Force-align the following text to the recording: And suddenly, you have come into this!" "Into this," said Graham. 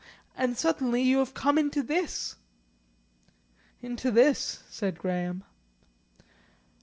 And 0.35 0.57
suddenly, 0.57 1.03
you 1.03 1.19
have 1.19 1.35
come 1.35 1.59
into 1.59 1.83
this!" 1.83 2.35
"Into 3.83 4.09
this," 4.09 4.63
said 4.67 4.97
Graham. 4.97 5.43